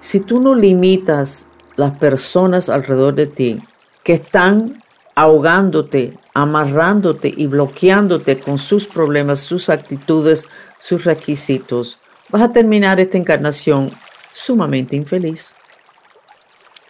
si 0.00 0.20
tú 0.20 0.40
no 0.40 0.54
limitas 0.54 1.48
las 1.76 1.96
personas 1.96 2.68
alrededor 2.68 3.14
de 3.14 3.26
ti 3.26 3.58
que 4.04 4.12
están 4.12 4.82
ahogándote, 5.14 6.18
amarrándote 6.34 7.32
y 7.34 7.46
bloqueándote 7.46 8.38
con 8.38 8.58
sus 8.58 8.86
problemas, 8.86 9.40
sus 9.40 9.70
actitudes, 9.70 10.48
sus 10.78 11.04
requisitos, 11.04 11.98
vas 12.28 12.42
a 12.42 12.52
terminar 12.52 13.00
esta 13.00 13.16
encarnación 13.16 13.90
sumamente 14.38 14.96
infeliz. 14.96 15.56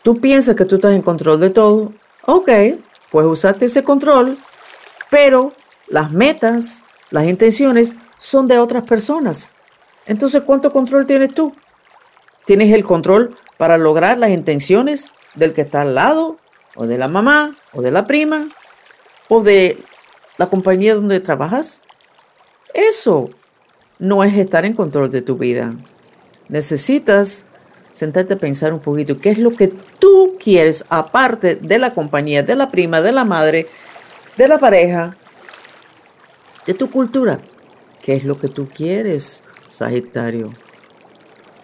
Tú 0.03 0.21
piensas 0.21 0.55
que 0.55 0.65
tú 0.65 0.77
estás 0.77 0.95
en 0.95 1.03
control 1.03 1.41
de 1.41 1.51
todo. 1.51 1.93
Ok, 2.27 2.51
pues 3.11 3.27
usaste 3.27 3.65
ese 3.65 3.83
control, 3.83 4.39
pero 5.11 5.53
las 5.89 6.13
metas, 6.13 6.83
las 7.11 7.27
intenciones 7.27 7.95
son 8.19 8.49
de 8.49 8.59
otras 8.59 8.87
personas. 8.87 9.55
Entonces, 10.07 10.43
¿cuánto 10.43 10.73
control 10.73 11.07
tienes 11.07 11.35
tú? 11.35 11.55
¿Tienes 12.45 12.73
el 12.73 12.85
control 12.85 13.37
para 13.57 13.77
lograr 13.79 14.19
las 14.19 14.31
intenciones 14.31 15.13
del 15.35 15.53
que 15.53 15.63
está 15.63 15.83
al 15.83 15.95
lado, 15.95 16.39
o 16.75 16.87
de 16.87 16.99
la 16.99 17.09
mamá, 17.09 17.57
o 17.73 17.83
de 17.83 17.91
la 17.91 18.07
prima, 18.07 18.49
o 19.29 19.43
de 19.43 19.79
la 20.37 20.47
compañía 20.47 20.95
donde 20.95 21.21
trabajas? 21.21 21.83
Eso 22.73 23.31
no 23.99 24.23
es 24.23 24.37
estar 24.37 24.65
en 24.65 24.75
control 24.75 25.11
de 25.11 25.23
tu 25.23 25.37
vida. 25.37 25.75
Necesitas 26.49 27.47
sentarte 27.91 28.35
a 28.35 28.39
pensar 28.39 28.73
un 28.73 28.81
poquito 28.81 29.19
qué 29.19 29.31
es 29.31 29.39
lo 29.39 29.53
que 29.53 29.69
tú 29.69 30.37
quieres 30.39 30.85
aparte 30.89 31.57
de 31.57 31.79
la 31.79 31.91
compañía, 31.91 32.43
de 32.43 32.55
la 32.55 32.71
prima, 32.71 33.01
de 33.01 33.13
la 33.13 33.25
madre, 33.25 33.67
de 34.37 34.49
la 34.49 34.59
pareja, 34.59 35.17
de 36.67 36.75
tu 36.75 36.91
cultura. 36.91 37.41
¿Qué 38.03 38.15
es 38.17 38.25
lo 38.25 38.39
que 38.39 38.49
tú 38.49 38.69
quieres, 38.69 39.43
Sagitario? 39.67 40.55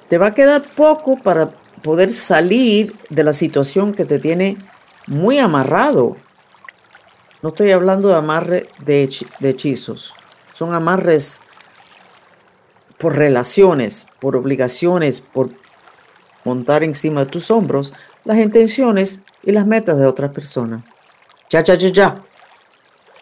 Te 0.09 0.19
va 0.19 0.29
a 0.29 0.35
quedar 0.35 0.63
poco 0.63 1.17
para 1.17 1.51
poder 1.83 2.13
salir 2.13 2.95
de 3.11 3.25
la 3.25 3.33
situación 3.33 3.95
que 3.95 4.05
te 4.05 4.19
tiene 4.19 4.57
muy 5.07 5.39
amarrado. 5.39 6.17
No 7.43 7.51
estoy 7.51 7.73
hablando 7.73 8.09
de 8.09 8.15
amarre 8.15 8.69
de, 8.85 9.09
hechizos. 9.43 10.15
Son 10.55 10.73
amarres 10.73 11.43
por 12.99 13.17
relaciones, 13.17 14.07
por 14.21 14.37
obligaciones, 14.37 15.21
por 15.21 15.51
montar 16.45 16.83
encima 16.83 17.25
de 17.25 17.31
tus 17.31 17.51
hombros 17.51 17.95
las 18.25 18.39
intenciones 18.39 19.21
y 19.43 19.53
las 19.53 19.67
metas 19.67 19.99
de 19.99 20.07
otras 20.07 20.31
personas. 20.31 20.85
Ya, 21.51 21.63
ya, 21.63 21.75
ya, 21.75 21.89
ya. 21.89 22.15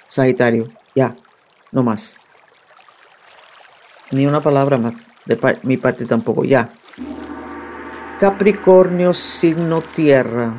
Sagitario, 0.09 0.71
ya, 0.95 1.17
no 1.71 1.83
más. 1.83 2.21
Ni 4.11 4.27
una 4.27 4.41
palabra 4.41 4.79
más 4.79 4.95
de 5.25 5.59
mi 5.63 5.77
parte 5.77 6.05
tampoco, 6.05 6.45
ya. 6.45 6.71
Capricornio, 8.21 9.15
signo 9.15 9.81
tierra. 9.81 10.53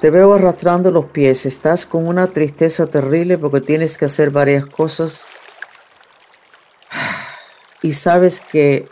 Te 0.00 0.10
veo 0.10 0.34
arrastrando 0.34 0.90
los 0.90 1.06
pies, 1.06 1.46
estás 1.46 1.86
con 1.86 2.06
una 2.06 2.26
tristeza 2.28 2.86
terrible 2.86 3.38
porque 3.38 3.60
tienes 3.60 3.98
que 3.98 4.04
hacer 4.04 4.30
varias 4.30 4.66
cosas 4.66 5.28
y 7.84 7.92
sabes 7.92 8.40
que 8.40 8.88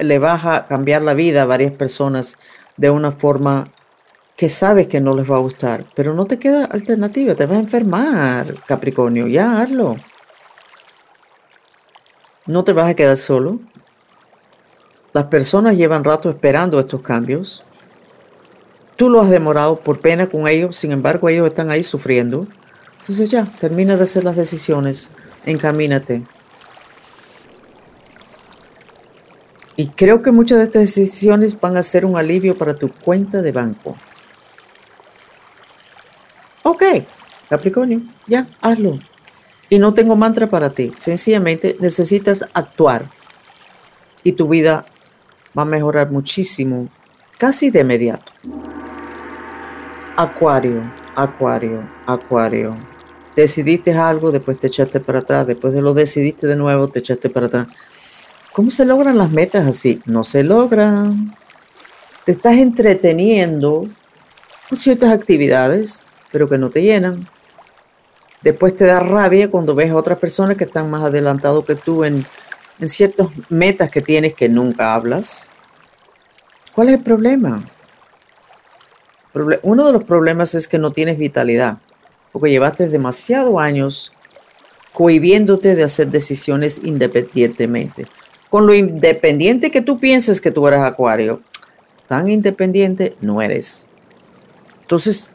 le 0.00 0.18
vas 0.18 0.46
a 0.46 0.64
cambiar 0.64 1.02
la 1.02 1.12
vida 1.12 1.42
a 1.42 1.44
varias 1.44 1.72
personas 1.72 2.38
de 2.78 2.88
una 2.88 3.12
forma 3.12 3.68
que 4.34 4.48
sabes 4.48 4.86
que 4.86 5.02
no 5.02 5.14
les 5.14 5.30
va 5.30 5.36
a 5.36 5.40
gustar, 5.40 5.84
pero 5.94 6.14
no 6.14 6.24
te 6.24 6.38
queda 6.38 6.64
alternativa, 6.64 7.34
te 7.34 7.44
vas 7.44 7.58
a 7.58 7.60
enfermar, 7.60 8.54
Capricornio, 8.64 9.26
ya 9.26 9.60
hazlo. 9.60 9.96
No 12.46 12.64
te 12.64 12.72
vas 12.72 12.88
a 12.88 12.94
quedar 12.94 13.18
solo. 13.18 13.60
Las 15.12 15.24
personas 15.24 15.76
llevan 15.76 16.04
rato 16.04 16.30
esperando 16.30 16.80
estos 16.80 17.02
cambios. 17.02 17.62
Tú 18.96 19.10
lo 19.10 19.20
has 19.20 19.28
demorado 19.28 19.76
por 19.76 20.00
pena 20.00 20.28
con 20.28 20.48
ellos, 20.48 20.78
sin 20.78 20.92
embargo 20.92 21.28
ellos 21.28 21.46
están 21.46 21.70
ahí 21.70 21.82
sufriendo. 21.82 22.46
Entonces 23.00 23.30
ya, 23.30 23.44
termina 23.60 23.98
de 23.98 24.04
hacer 24.04 24.24
las 24.24 24.36
decisiones, 24.36 25.10
encamínate. 25.44 26.22
Y 29.80 29.86
creo 29.90 30.22
que 30.22 30.32
muchas 30.32 30.58
de 30.58 30.64
estas 30.64 30.96
decisiones 30.96 31.58
van 31.60 31.76
a 31.76 31.84
ser 31.84 32.04
un 32.04 32.16
alivio 32.16 32.58
para 32.58 32.74
tu 32.74 32.90
cuenta 32.90 33.42
de 33.42 33.52
banco. 33.52 33.96
Ok, 36.64 36.82
Capricornio, 37.48 38.00
ya, 38.26 38.48
hazlo. 38.60 38.98
Y 39.70 39.78
no 39.78 39.94
tengo 39.94 40.16
mantra 40.16 40.48
para 40.48 40.70
ti. 40.70 40.92
Sencillamente 40.96 41.76
necesitas 41.78 42.44
actuar. 42.54 43.08
Y 44.24 44.32
tu 44.32 44.48
vida 44.48 44.84
va 45.56 45.62
a 45.62 45.64
mejorar 45.64 46.10
muchísimo, 46.10 46.88
casi 47.38 47.70
de 47.70 47.82
inmediato. 47.82 48.32
Acuario, 50.16 50.92
acuario, 51.14 51.88
acuario. 52.04 52.76
Decidiste 53.36 53.92
algo, 53.92 54.32
después 54.32 54.58
te 54.58 54.66
echaste 54.66 54.98
para 54.98 55.20
atrás, 55.20 55.46
después 55.46 55.72
de 55.72 55.82
lo 55.82 55.94
decidiste 55.94 56.48
de 56.48 56.56
nuevo, 56.56 56.88
te 56.88 56.98
echaste 56.98 57.30
para 57.30 57.46
atrás. 57.46 57.68
¿Cómo 58.52 58.70
se 58.70 58.84
logran 58.84 59.18
las 59.18 59.30
metas 59.30 59.66
así? 59.66 60.02
No 60.04 60.24
se 60.24 60.42
logran. 60.42 61.34
Te 62.24 62.32
estás 62.32 62.54
entreteniendo 62.54 63.86
con 64.68 64.78
ciertas 64.78 65.12
actividades 65.12 66.08
pero 66.30 66.48
que 66.48 66.58
no 66.58 66.70
te 66.70 66.82
llenan. 66.82 67.26
Después 68.42 68.76
te 68.76 68.86
da 68.86 69.00
rabia 69.00 69.50
cuando 69.50 69.74
ves 69.74 69.90
a 69.90 69.96
otras 69.96 70.18
personas 70.18 70.56
que 70.56 70.64
están 70.64 70.90
más 70.90 71.02
adelantados 71.02 71.64
que 71.64 71.74
tú 71.74 72.04
en, 72.04 72.24
en 72.78 72.88
ciertas 72.88 73.28
metas 73.48 73.90
que 73.90 74.00
tienes 74.00 74.34
que 74.34 74.48
nunca 74.48 74.94
hablas. 74.94 75.50
¿Cuál 76.74 76.90
es 76.90 76.96
el 76.96 77.02
problema? 77.02 77.64
Uno 79.62 79.86
de 79.86 79.92
los 79.92 80.04
problemas 80.04 80.54
es 80.54 80.68
que 80.68 80.78
no 80.78 80.92
tienes 80.92 81.18
vitalidad, 81.18 81.78
porque 82.32 82.50
llevaste 82.50 82.88
demasiados 82.88 83.60
años 83.60 84.12
cohibiéndote 84.92 85.74
de 85.74 85.84
hacer 85.84 86.08
decisiones 86.08 86.80
independientemente. 86.82 88.06
Con 88.50 88.66
lo 88.66 88.74
independiente 88.74 89.70
que 89.70 89.82
tú 89.82 89.98
pienses 89.98 90.40
que 90.40 90.50
tú 90.50 90.66
eres 90.66 90.80
acuario, 90.80 91.40
tan 92.06 92.30
independiente 92.30 93.14
no 93.20 93.42
eres. 93.42 93.86
Entonces, 94.82 95.30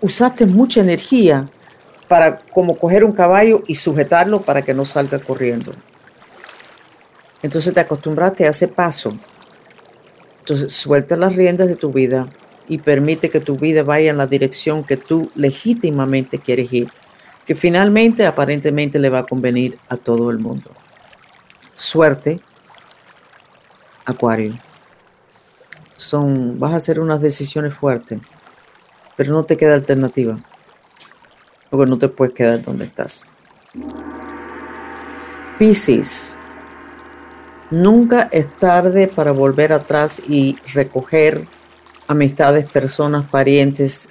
usaste 0.00 0.46
mucha 0.46 0.80
energía 0.80 1.48
para 2.08 2.38
como 2.38 2.76
coger 2.76 3.04
un 3.04 3.12
caballo 3.12 3.62
y 3.66 3.74
sujetarlo 3.74 4.42
para 4.42 4.62
que 4.62 4.74
no 4.74 4.84
salga 4.84 5.18
corriendo. 5.18 5.72
Entonces 7.42 7.74
te 7.74 7.80
acostumbraste 7.80 8.46
a 8.46 8.50
ese 8.50 8.68
paso. 8.68 9.16
Entonces 10.40 10.72
suelta 10.72 11.16
las 11.16 11.34
riendas 11.34 11.68
de 11.68 11.76
tu 11.76 11.92
vida 11.92 12.28
y 12.68 12.78
permite 12.78 13.30
que 13.30 13.40
tu 13.40 13.56
vida 13.56 13.82
vaya 13.82 14.10
en 14.10 14.16
la 14.16 14.26
dirección 14.26 14.84
que 14.84 14.96
tú 14.96 15.30
legítimamente 15.34 16.38
quieres 16.38 16.72
ir, 16.72 16.88
que 17.46 17.54
finalmente 17.54 18.26
aparentemente 18.26 18.98
le 18.98 19.08
va 19.08 19.20
a 19.20 19.26
convenir 19.26 19.78
a 19.88 19.96
todo 19.96 20.30
el 20.30 20.38
mundo. 20.38 20.70
Suerte, 21.82 22.40
Acuario. 24.04 24.56
Son, 25.96 26.60
vas 26.60 26.72
a 26.72 26.76
hacer 26.76 27.00
unas 27.00 27.20
decisiones 27.20 27.74
fuertes 27.74 28.20
pero 29.16 29.32
no 29.32 29.44
te 29.44 29.56
queda 29.56 29.74
alternativa, 29.74 30.38
porque 31.70 31.90
no 31.90 31.98
te 31.98 32.08
puedes 32.08 32.34
quedar 32.34 32.62
donde 32.62 32.84
estás. 32.84 33.32
Piscis, 35.58 36.36
nunca 37.70 38.28
es 38.30 38.48
tarde 38.58 39.08
para 39.08 39.32
volver 39.32 39.72
atrás 39.72 40.22
y 40.26 40.56
recoger 40.72 41.46
amistades, 42.06 42.70
personas, 42.70 43.24
parientes, 43.26 44.08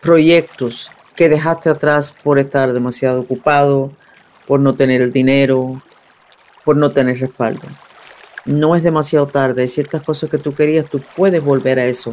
proyectos 0.00 0.90
que 1.14 1.28
dejaste 1.28 1.70
atrás 1.70 2.14
por 2.22 2.38
estar 2.38 2.72
demasiado 2.72 3.20
ocupado, 3.20 3.92
por 4.46 4.60
no 4.60 4.74
tener 4.74 5.02
el 5.02 5.12
dinero, 5.12 5.82
por 6.68 6.76
no 6.76 6.90
tener 6.90 7.18
respaldo. 7.18 7.66
No 8.44 8.76
es 8.76 8.82
demasiado 8.82 9.26
tarde. 9.26 9.62
Hay 9.62 9.68
ciertas 9.68 10.02
cosas 10.02 10.28
que 10.28 10.36
tú 10.36 10.54
querías, 10.54 10.84
tú 10.84 11.00
puedes 11.16 11.42
volver 11.42 11.78
a 11.78 11.86
eso 11.86 12.12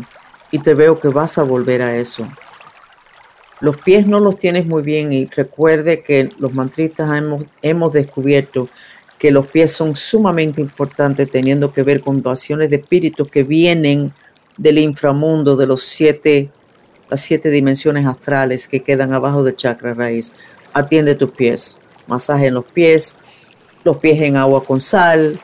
y 0.49 0.59
te 0.59 0.73
veo 0.73 0.97
que 0.97 1.09
vas 1.09 1.37
a 1.37 1.43
volver 1.43 1.81
a 1.81 1.97
eso. 1.97 2.25
Los 3.59 3.75
pies 3.75 4.07
no 4.07 4.21
los 4.21 4.39
tienes 4.39 4.65
muy 4.65 4.81
bien 4.81 5.11
y 5.11 5.25
recuerde 5.25 6.03
que 6.03 6.29
los 6.39 6.53
mantristas 6.53 7.17
hemos, 7.17 7.43
hemos 7.61 7.91
descubierto 7.91 8.69
que 9.19 9.29
los 9.29 9.45
pies 9.45 9.73
son 9.73 9.97
sumamente 9.97 10.61
importantes 10.61 11.29
teniendo 11.29 11.73
que 11.73 11.83
ver 11.83 11.99
con 11.99 12.21
pasiones 12.21 12.69
de 12.69 12.77
espíritus 12.77 13.27
que 13.27 13.43
vienen 13.43 14.13
del 14.55 14.77
inframundo, 14.77 15.57
de 15.57 15.67
los 15.67 15.83
siete, 15.83 16.49
las 17.09 17.19
siete 17.19 17.49
dimensiones 17.49 18.05
astrales 18.05 18.69
que 18.69 18.83
quedan 18.83 19.11
abajo 19.11 19.43
del 19.43 19.57
chakra 19.57 19.93
raíz. 19.93 20.31
Atiende 20.71 21.15
tus 21.15 21.31
pies, 21.31 21.77
masaje 22.07 22.47
en 22.47 22.53
los 22.53 22.63
pies, 22.63 23.17
los 23.85 23.97
pies 23.97 24.19
en 24.21 24.35
agua 24.35 24.63
con 24.65 24.79
sal, 24.79 25.39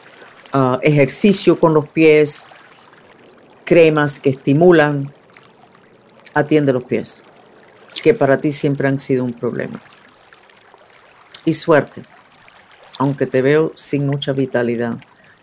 ah, 0.52 0.80
ejercicio 0.82 1.60
con 1.60 1.74
los 1.74 1.88
pies, 1.88 2.48
cremas 3.64 4.20
que 4.20 4.32
estimulan, 4.32 5.10
atiende 6.34 6.74
los 6.74 6.84
pies, 6.84 7.24
que 8.04 8.14
para 8.14 8.40
ti 8.40 8.52
siempre 8.52 8.88
han 8.88 9.00
sido 9.00 9.24
un 9.24 9.34
problema. 9.34 9.80
Y 11.46 11.54
suerte, 11.54 12.02
aunque 12.98 13.28
te 13.28 13.42
veo 13.42 13.72
sin 13.76 14.08
mucha 14.08 14.34
vitalidad. 14.34 14.98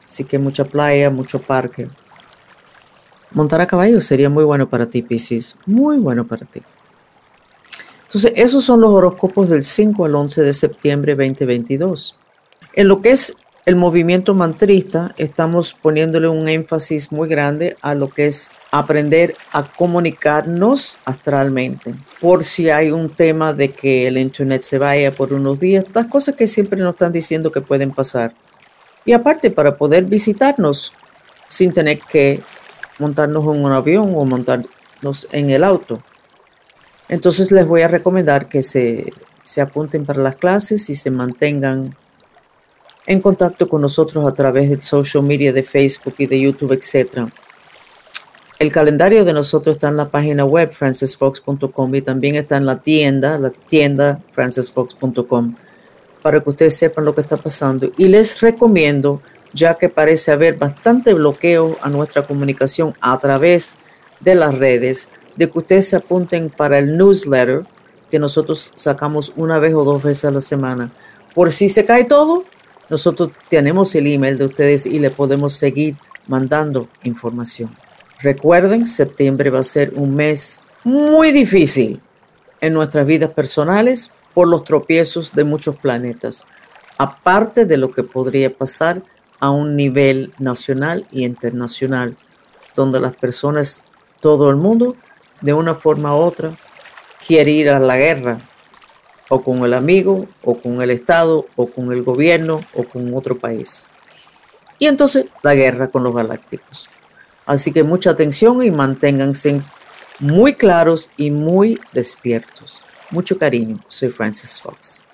Así 0.05 0.25
que 0.25 0.39
mucha 0.39 0.65
playa, 0.65 1.11
mucho 1.11 1.41
parque. 1.41 1.89
Montar 3.31 3.61
a 3.61 3.67
caballo 3.67 4.01
sería 4.01 4.31
muy 4.31 4.45
bueno 4.45 4.69
para 4.69 4.87
ti, 4.87 5.03
Piscis. 5.03 5.57
Muy 5.67 5.99
bueno 5.99 6.27
para 6.27 6.47
ti. 6.47 6.63
Entonces, 8.07 8.33
esos 8.37 8.65
son 8.65 8.81
los 8.81 8.91
horóscopos 8.91 9.51
del 9.51 9.63
5 9.63 10.05
al 10.07 10.15
11 10.15 10.43
de 10.43 10.53
septiembre 10.55 11.15
2022. 11.15 12.17
En 12.75 12.89
lo 12.89 13.01
que 13.01 13.11
es 13.11 13.37
el 13.69 13.77
movimiento 13.77 14.33
mantrista 14.33 15.15
estamos 15.19 15.75
poniéndole 15.75 16.27
un 16.27 16.49
énfasis 16.49 17.13
muy 17.13 17.29
grande 17.29 17.77
a 17.83 17.95
lo 17.95 18.09
que 18.09 18.27
es 18.27 18.51
aprender 18.71 19.37
a 19.53 19.63
comunicarnos 19.63 20.97
astralmente. 21.05 21.95
Por 22.19 22.45
si 22.45 22.71
hay 22.71 22.91
un 22.91 23.11
tema 23.11 23.53
de 23.53 23.71
que 23.71 24.07
el 24.07 24.17
internet 24.17 24.63
se 24.63 24.79
vaya 24.79 25.13
por 25.13 25.35
unos 25.35 25.61
días, 25.61 25.85
estas 25.87 26.07
cosas 26.07 26.35
que 26.35 26.47
siempre 26.47 26.81
nos 26.81 26.95
están 26.95 27.13
diciendo 27.13 27.53
que 27.53 27.61
pueden 27.61 27.91
pasar. 27.91 28.33
Y 29.05 29.13
aparte, 29.13 29.51
para 29.51 29.77
poder 29.77 30.05
visitarnos 30.05 30.95
sin 31.49 31.75
tener 31.75 31.99
que 31.99 32.41
montarnos 32.99 33.45
en 33.45 33.65
un 33.65 33.73
avión 33.73 34.15
o 34.17 34.25
montarnos 34.25 35.29
en 35.31 35.51
el 35.51 35.63
auto. 35.63 36.03
Entonces 37.09 37.51
les 37.51 37.67
voy 37.67 37.83
a 37.83 37.89
recomendar 37.89 38.49
que 38.49 38.63
se, 38.63 39.13
se 39.45 39.61
apunten 39.61 40.07
para 40.07 40.23
las 40.23 40.37
clases 40.37 40.89
y 40.89 40.95
se 40.95 41.11
mantengan 41.11 41.95
en 43.09 43.23
contacto 43.23 43.71
con 43.71 43.81
nosotros 43.81 44.27
a 44.27 44.35
través 44.35 44.69
del 44.69 44.83
social 44.83 45.23
media 45.23 45.51
de 45.51 45.63
Facebook 45.63 46.15
y 46.19 46.27
de 46.27 46.41
YouTube, 46.41 46.73
etc. 46.73 47.27
El 48.59 48.71
calendario 48.71 49.25
de 49.25 49.33
nosotros 49.33 49.77
está 49.77 49.89
en 49.89 49.97
la 49.97 50.11
página 50.11 50.45
web 50.45 50.71
francisfox.com 50.71 51.95
y 51.95 52.03
también 52.03 52.35
está 52.35 52.59
en 52.59 52.67
la 52.67 52.83
tienda, 52.83 53.39
la 53.39 53.49
tienda 53.49 54.21
francisfox.com, 54.33 55.55
para 56.21 56.41
que 56.41 56.51
ustedes 56.51 56.77
sepan 56.77 57.07
lo 57.07 57.15
que 57.15 57.23
está 57.23 57.39
pasando. 57.39 57.91
Y 57.97 58.09
les 58.09 58.43
recomiendo, 58.43 59.23
ya 59.55 59.73
que 59.73 59.89
parece 59.89 60.33
haber 60.33 60.59
bastante 60.59 61.15
bloqueo 61.15 61.79
a 61.81 61.89
nuestra 61.89 62.27
comunicación 62.27 62.93
a 63.01 63.19
través 63.19 63.79
de 64.21 64.35
las 64.35 64.55
redes, 64.55 65.09
de 65.35 65.51
que 65.51 65.59
ustedes 65.59 65.89
se 65.89 65.97
apunten 65.97 66.51
para 66.51 66.79
el 66.79 66.99
newsletter 66.99 67.65
que 68.11 68.19
nosotros 68.19 68.71
sacamos 68.75 69.33
una 69.35 69.59
vez 69.59 69.73
o 69.73 69.83
dos 69.83 70.03
veces 70.03 70.27
a 70.27 70.31
la 70.31 70.43
semana. 70.43 70.91
Por 71.35 71.53
si 71.53 71.71
se 71.71 71.87
cae 71.87 72.05
todo, 72.05 72.45
nosotros 72.91 73.33
tenemos 73.49 73.95
el 73.95 74.07
email 74.07 74.39
de 74.39 74.47
ustedes 74.47 74.87
y 74.87 74.99
le 74.99 75.11
podemos 75.11 75.53
seguir 75.53 75.97
mandando 76.27 76.89
información. 77.03 77.75
Recuerden, 78.21 78.87
septiembre 78.87 79.51
va 79.51 79.61
a 79.61 79.65
ser 79.65 79.93
un 79.95 80.15
mes 80.15 80.63
muy 80.85 81.33
difícil 81.33 82.01
en 82.61 82.73
nuestras 82.73 83.07
vidas 83.07 83.31
personales 83.31 84.11
por 84.35 84.49
los 84.49 84.65
tropiezos 84.65 85.35
de 85.35 85.45
muchos 85.45 85.77
planetas. 85.77 86.47
aparte 87.01 87.65
de 87.65 87.77
lo 87.77 87.93
que 87.93 88.03
podría 88.03 88.51
pasar 88.53 89.03
a 89.39 89.51
un 89.51 89.77
nivel 89.77 90.33
nacional 90.41 91.07
y 91.13 91.25
internacional, 91.25 92.17
donde 92.75 92.99
las 92.99 93.15
personas, 93.15 93.85
todo 94.21 94.51
el 94.51 94.57
mundo, 94.57 94.97
de 95.41 95.53
una 95.53 95.77
forma 95.77 96.17
u 96.17 96.19
otra, 96.19 96.53
quiere 97.25 97.53
ir 97.53 97.71
a 97.71 97.79
la 97.79 97.97
guerra, 97.97 98.39
o 99.29 99.43
con 99.43 99.65
el 99.65 99.75
amigo, 99.75 100.27
o 100.43 100.59
con 100.59 100.81
el 100.81 100.91
Estado, 100.91 101.47
o 101.57 101.67
con 101.67 101.93
el 101.93 102.03
gobierno, 102.03 102.65
o 102.75 102.85
con 102.85 103.15
otro 103.15 103.37
país. 103.37 103.87
Y 104.79 104.87
entonces 104.87 105.27
la 105.43 105.55
guerra 105.55 105.89
con 105.89 106.03
los 106.03 106.15
galácticos. 106.15 106.89
Así 107.47 107.73
que 107.73 107.83
mucha 107.83 108.11
atención 108.11 108.63
y 108.63 108.71
manténganse 108.71 109.63
muy 110.21 110.55
claros 110.55 111.11
y 111.17 111.31
muy 111.31 111.81
despiertos. 111.93 112.83
Mucho 113.11 113.39
cariño, 113.39 113.81
soy 113.89 114.11
Francis 114.11 114.61
Fox. 114.61 115.05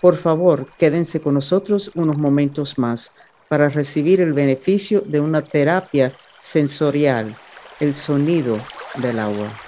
Por 0.00 0.16
favor, 0.16 0.66
quédense 0.78 1.20
con 1.20 1.34
nosotros 1.34 1.90
unos 1.94 2.18
momentos 2.18 2.78
más 2.78 3.12
para 3.48 3.68
recibir 3.68 4.20
el 4.20 4.32
beneficio 4.32 5.00
de 5.00 5.20
una 5.20 5.42
terapia 5.42 6.12
sensorial, 6.38 7.34
el 7.80 7.94
sonido 7.94 8.58
del 8.96 9.18
agua. 9.18 9.65